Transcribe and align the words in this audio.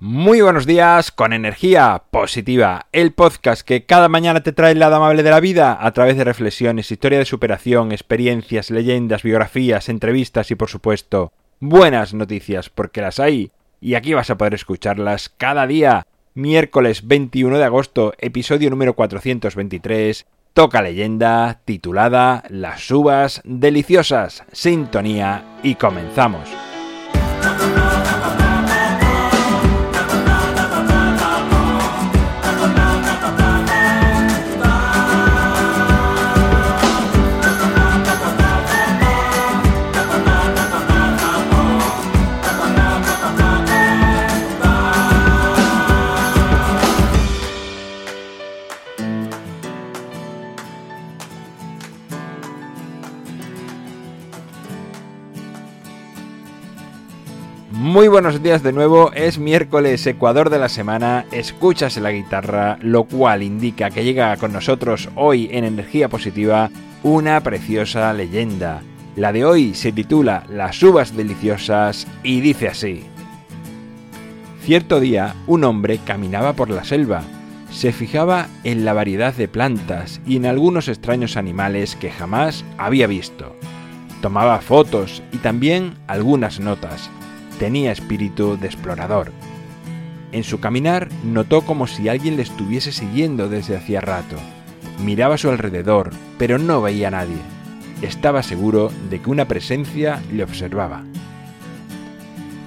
Muy 0.00 0.42
buenos 0.42 0.64
días 0.64 1.10
con 1.10 1.32
energía 1.32 2.04
positiva, 2.12 2.86
el 2.92 3.12
podcast 3.12 3.62
que 3.62 3.84
cada 3.84 4.08
mañana 4.08 4.44
te 4.44 4.52
trae 4.52 4.70
el 4.70 4.82
amable 4.84 5.24
de 5.24 5.30
la 5.30 5.40
vida 5.40 5.76
a 5.80 5.90
través 5.90 6.16
de 6.16 6.22
reflexiones, 6.22 6.92
historia 6.92 7.18
de 7.18 7.24
superación, 7.24 7.90
experiencias, 7.90 8.70
leyendas, 8.70 9.24
biografías, 9.24 9.88
entrevistas 9.88 10.52
y 10.52 10.54
por 10.54 10.68
supuesto 10.68 11.32
buenas 11.58 12.14
noticias 12.14 12.70
porque 12.70 13.00
las 13.00 13.18
hay 13.18 13.50
y 13.80 13.96
aquí 13.96 14.14
vas 14.14 14.30
a 14.30 14.38
poder 14.38 14.54
escucharlas 14.54 15.30
cada 15.30 15.66
día. 15.66 16.06
Miércoles 16.32 17.08
21 17.08 17.58
de 17.58 17.64
agosto, 17.64 18.14
episodio 18.18 18.70
número 18.70 18.94
423, 18.94 20.26
toca 20.52 20.80
leyenda 20.80 21.60
titulada 21.64 22.44
Las 22.50 22.88
uvas 22.92 23.42
deliciosas, 23.44 24.44
sintonía 24.52 25.58
y 25.64 25.74
comenzamos. 25.74 26.67
Muy 57.80 58.08
buenos 58.08 58.42
días 58.42 58.64
de 58.64 58.72
nuevo, 58.72 59.12
es 59.12 59.38
miércoles 59.38 60.04
Ecuador 60.04 60.50
de 60.50 60.58
la 60.58 60.68
semana, 60.68 61.26
escuchas 61.30 61.96
la 61.98 62.10
guitarra, 62.10 62.76
lo 62.80 63.04
cual 63.04 63.44
indica 63.44 63.90
que 63.90 64.02
llega 64.02 64.36
con 64.36 64.52
nosotros 64.52 65.08
hoy 65.14 65.48
en 65.52 65.62
Energía 65.62 66.08
Positiva 66.08 66.70
una 67.04 67.40
preciosa 67.40 68.12
leyenda. 68.12 68.82
La 69.14 69.32
de 69.32 69.44
hoy 69.44 69.74
se 69.74 69.92
titula 69.92 70.42
Las 70.48 70.82
uvas 70.82 71.16
deliciosas 71.16 72.08
y 72.24 72.40
dice 72.40 72.66
así. 72.66 73.04
Cierto 74.62 74.98
día 74.98 75.36
un 75.46 75.62
hombre 75.62 76.00
caminaba 76.04 76.54
por 76.54 76.70
la 76.70 76.82
selva, 76.82 77.22
se 77.70 77.92
fijaba 77.92 78.48
en 78.64 78.84
la 78.84 78.92
variedad 78.92 79.32
de 79.34 79.46
plantas 79.46 80.20
y 80.26 80.34
en 80.34 80.46
algunos 80.46 80.88
extraños 80.88 81.36
animales 81.36 81.94
que 81.94 82.10
jamás 82.10 82.64
había 82.76 83.06
visto. 83.06 83.54
Tomaba 84.20 84.60
fotos 84.62 85.22
y 85.30 85.36
también 85.36 85.94
algunas 86.08 86.58
notas 86.58 87.08
tenía 87.58 87.92
espíritu 87.92 88.56
de 88.56 88.66
explorador. 88.66 89.32
En 90.32 90.44
su 90.44 90.60
caminar 90.60 91.08
notó 91.24 91.62
como 91.62 91.86
si 91.86 92.08
alguien 92.08 92.36
le 92.36 92.42
estuviese 92.42 92.92
siguiendo 92.92 93.48
desde 93.48 93.76
hacía 93.76 94.00
rato. 94.00 94.36
Miraba 95.02 95.36
a 95.36 95.38
su 95.38 95.48
alrededor, 95.48 96.10
pero 96.38 96.58
no 96.58 96.82
veía 96.82 97.08
a 97.08 97.12
nadie. 97.12 97.38
Estaba 98.02 98.42
seguro 98.42 98.90
de 99.10 99.20
que 99.20 99.30
una 99.30 99.46
presencia 99.46 100.22
le 100.32 100.44
observaba. 100.44 101.02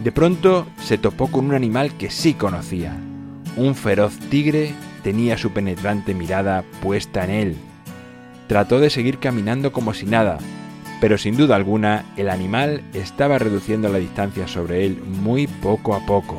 De 0.04 0.12
pronto 0.12 0.66
se 0.82 0.98
topó 0.98 1.28
con 1.28 1.46
un 1.46 1.54
animal 1.54 1.96
que 1.98 2.10
sí 2.10 2.34
conocía. 2.34 2.98
Un 3.56 3.76
feroz 3.76 4.18
tigre 4.30 4.74
tenía 5.04 5.38
su 5.38 5.52
penetrante 5.52 6.16
mirada 6.16 6.64
puesta 6.82 7.24
en 7.24 7.30
él. 7.30 7.56
Trató 8.48 8.80
de 8.80 8.90
seguir 8.90 9.20
caminando 9.20 9.72
como 9.72 9.94
si 9.94 10.06
nada, 10.06 10.40
pero 11.02 11.18
sin 11.18 11.36
duda 11.36 11.56
alguna 11.56 12.06
el 12.16 12.30
animal 12.30 12.84
estaba 12.94 13.40
reduciendo 13.40 13.90
la 13.90 13.98
distancia 13.98 14.48
sobre 14.48 14.86
él 14.86 15.02
muy 15.04 15.48
poco 15.48 15.96
a 15.96 16.06
poco. 16.06 16.38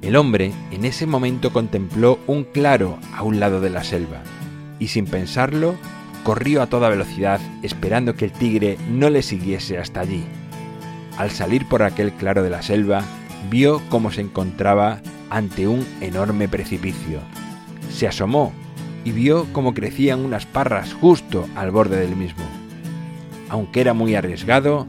El 0.00 0.14
hombre 0.16 0.52
en 0.70 0.84
ese 0.84 1.06
momento 1.06 1.52
contempló 1.52 2.20
un 2.28 2.44
claro 2.44 2.98
a 3.12 3.24
un 3.24 3.40
lado 3.40 3.60
de 3.60 3.70
la 3.70 3.82
selva 3.82 4.22
y 4.78 4.88
sin 4.88 5.06
pensarlo 5.06 5.74
corrió 6.22 6.62
a 6.62 6.68
toda 6.68 6.88
velocidad 6.88 7.40
esperando 7.62 8.14
que 8.14 8.26
el 8.26 8.32
tigre 8.32 8.78
no 8.88 9.10
le 9.10 9.22
siguiese 9.22 9.78
hasta 9.78 10.00
allí. 10.00 10.24
Al 11.18 11.32
salir 11.32 11.68
por 11.68 11.82
aquel 11.82 12.12
claro 12.12 12.44
de 12.44 12.50
la 12.50 12.62
selva, 12.62 13.02
vio 13.50 13.82
cómo 13.88 14.12
se 14.12 14.20
encontraba 14.20 15.00
ante 15.30 15.66
un 15.66 15.84
enorme 16.00 16.48
precipicio. 16.48 17.20
Se 17.90 18.06
asomó 18.06 18.52
y 19.04 19.12
vio 19.12 19.46
cómo 19.52 19.74
crecían 19.74 20.24
unas 20.24 20.46
parras 20.46 20.92
justo 20.94 21.48
al 21.56 21.70
borde 21.70 21.98
del 21.98 22.16
mismo. 22.16 22.44
Aunque 23.48 23.80
era 23.80 23.94
muy 23.94 24.14
arriesgado, 24.14 24.86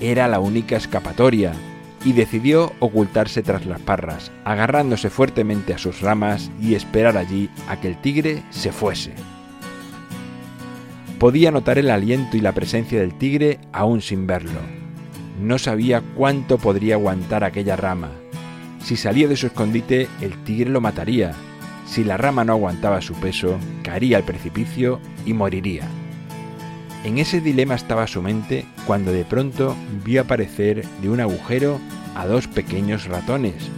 era 0.00 0.28
la 0.28 0.40
única 0.40 0.76
escapatoria 0.76 1.52
y 2.04 2.12
decidió 2.12 2.72
ocultarse 2.78 3.42
tras 3.42 3.66
las 3.66 3.80
parras, 3.80 4.30
agarrándose 4.44 5.10
fuertemente 5.10 5.74
a 5.74 5.78
sus 5.78 6.00
ramas 6.00 6.50
y 6.60 6.74
esperar 6.74 7.16
allí 7.16 7.50
a 7.68 7.80
que 7.80 7.88
el 7.88 8.00
tigre 8.00 8.42
se 8.50 8.72
fuese. 8.72 9.12
Podía 11.18 11.50
notar 11.50 11.78
el 11.78 11.90
aliento 11.90 12.36
y 12.36 12.40
la 12.40 12.52
presencia 12.52 13.00
del 13.00 13.14
tigre 13.14 13.58
aún 13.72 14.02
sin 14.02 14.26
verlo. 14.26 14.60
No 15.40 15.58
sabía 15.58 16.02
cuánto 16.14 16.58
podría 16.58 16.94
aguantar 16.94 17.42
aquella 17.42 17.74
rama. 17.74 18.10
Si 18.84 18.96
salía 18.96 19.26
de 19.26 19.36
su 19.36 19.46
escondite, 19.46 20.08
el 20.20 20.44
tigre 20.44 20.70
lo 20.70 20.80
mataría, 20.80 21.34
si 21.86 22.04
la 22.04 22.16
rama 22.16 22.44
no 22.44 22.52
aguantaba 22.52 23.00
su 23.00 23.14
peso, 23.14 23.58
caería 23.82 24.18
al 24.18 24.24
precipicio 24.24 25.00
y 25.24 25.32
moriría. 25.32 25.88
En 27.04 27.18
ese 27.18 27.40
dilema 27.40 27.74
estaba 27.74 28.06
su 28.06 28.20
mente 28.20 28.66
cuando 28.86 29.12
de 29.12 29.24
pronto 29.24 29.76
vio 30.04 30.22
aparecer 30.22 30.84
de 31.00 31.08
un 31.08 31.20
agujero 31.20 31.78
a 32.16 32.26
dos 32.26 32.48
pequeños 32.48 33.06
ratones, 33.06 33.70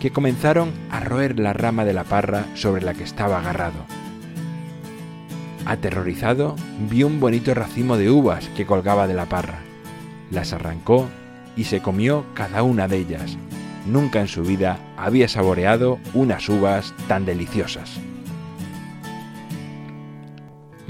que 0.00 0.10
comenzaron 0.10 0.72
a 0.90 1.00
roer 1.00 1.38
la 1.38 1.52
rama 1.52 1.84
de 1.84 1.92
la 1.92 2.04
parra 2.04 2.46
sobre 2.54 2.82
la 2.82 2.94
que 2.94 3.04
estaba 3.04 3.38
agarrado. 3.38 3.84
Aterrorizado, 5.66 6.56
vio 6.88 7.06
un 7.06 7.20
bonito 7.20 7.52
racimo 7.52 7.98
de 7.98 8.10
uvas 8.10 8.48
que 8.56 8.64
colgaba 8.64 9.06
de 9.06 9.14
la 9.14 9.26
parra. 9.26 9.58
Las 10.30 10.54
arrancó 10.54 11.06
y 11.56 11.64
se 11.64 11.80
comió 11.80 12.24
cada 12.34 12.62
una 12.62 12.88
de 12.88 12.96
ellas, 12.96 13.36
nunca 13.92 14.20
en 14.20 14.28
su 14.28 14.42
vida 14.42 14.78
había 14.96 15.28
saboreado 15.28 15.98
unas 16.14 16.48
uvas 16.48 16.94
tan 17.08 17.24
deliciosas. 17.24 18.00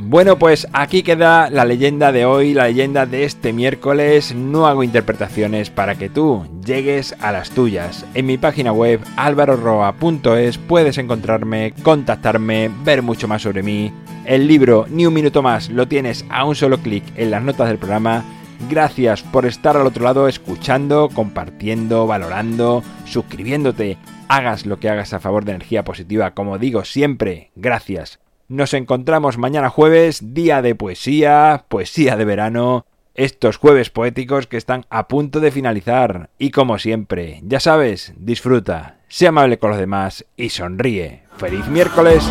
Bueno, 0.02 0.38
pues 0.38 0.66
aquí 0.72 1.02
queda 1.02 1.50
la 1.50 1.66
leyenda 1.66 2.10
de 2.10 2.24
hoy, 2.24 2.54
la 2.54 2.64
leyenda 2.64 3.04
de 3.04 3.24
este 3.24 3.52
miércoles. 3.52 4.34
No 4.34 4.66
hago 4.66 4.82
interpretaciones 4.82 5.68
para 5.68 5.96
que 5.96 6.08
tú 6.08 6.46
llegues 6.64 7.14
a 7.20 7.32
las 7.32 7.50
tuyas. 7.50 8.06
En 8.14 8.24
mi 8.24 8.38
página 8.38 8.72
web 8.72 9.00
alvaroroa.es 9.16 10.56
puedes 10.56 10.96
encontrarme, 10.96 11.74
contactarme, 11.82 12.70
ver 12.82 13.02
mucho 13.02 13.28
más 13.28 13.42
sobre 13.42 13.62
mí. 13.62 13.92
El 14.24 14.48
libro 14.48 14.86
Ni 14.88 15.04
un 15.04 15.14
minuto 15.14 15.42
más 15.42 15.68
lo 15.68 15.86
tienes 15.86 16.24
a 16.30 16.44
un 16.44 16.56
solo 16.56 16.78
clic 16.78 17.04
en 17.16 17.30
las 17.30 17.42
notas 17.42 17.68
del 17.68 17.78
programa 17.78 18.24
Gracias 18.69 19.22
por 19.22 19.47
estar 19.47 19.76
al 19.76 19.87
otro 19.87 20.04
lado 20.04 20.28
escuchando, 20.28 21.09
compartiendo, 21.12 22.06
valorando, 22.06 22.82
suscribiéndote. 23.06 23.97
Hagas 24.28 24.66
lo 24.66 24.78
que 24.78 24.91
hagas 24.91 25.12
a 25.12 25.21
favor 25.21 25.44
de 25.44 25.53
energía 25.53 25.82
positiva, 25.82 26.32
como 26.32 26.59
digo 26.59 26.84
siempre, 26.84 27.50
gracias. 27.56 28.21
Nos 28.48 28.75
encontramos 28.75 29.38
mañana 29.38 29.71
jueves, 29.71 30.34
día 30.34 30.60
de 30.60 30.75
poesía, 30.75 31.65
poesía 31.69 32.16
de 32.16 32.25
verano, 32.25 32.84
estos 33.15 33.56
jueves 33.56 33.91
poéticos 33.91 34.47
que 34.47 34.56
están 34.56 34.87
a 34.91 35.09
punto 35.09 35.41
de 35.41 35.50
finalizar. 35.50 36.31
Y 36.38 36.50
como 36.50 36.78
siempre, 36.78 37.41
ya 37.44 37.60
sabes, 37.60 38.12
disfruta, 38.16 38.98
sea 39.09 39.31
amable 39.31 39.59
con 39.59 39.71
los 39.71 39.78
demás 39.78 40.27
y 40.37 40.50
sonríe. 40.50 41.22
¡Feliz 41.37 41.66
miércoles! 41.69 42.31